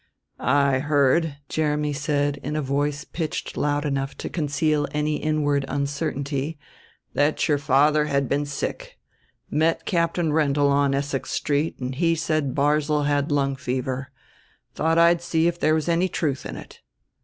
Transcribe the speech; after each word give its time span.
"I 0.39 0.79
heard," 0.79 1.35
Jeremy 1.47 1.93
said 1.93 2.37
in 2.41 2.55
a 2.55 2.61
voice 2.63 3.03
pitched 3.03 3.55
loud 3.55 3.85
enough 3.85 4.17
to 4.17 4.29
conceal 4.31 4.87
any 4.91 5.17
inward 5.17 5.63
uncertainty, 5.67 6.57
"that 7.13 7.47
your 7.47 7.59
father 7.59 8.05
had 8.05 8.27
been 8.27 8.47
sick. 8.47 8.97
Met 9.51 9.85
Captain 9.85 10.33
Rendell 10.33 10.69
on 10.69 10.95
Essex 10.95 11.29
Street 11.29 11.77
and 11.77 11.93
he 11.93 12.15
said 12.15 12.55
Barzil 12.55 13.03
had 13.03 13.31
lung 13.31 13.55
fever. 13.55 14.11
Thought 14.73 14.97
I'd 14.97 15.21
see 15.21 15.45
if 15.47 15.59
there 15.59 15.75
was 15.75 15.87
any 15.87 16.09
truth 16.09 16.47
in 16.47 16.55
it." 16.55 16.81